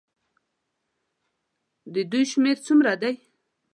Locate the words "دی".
3.01-3.13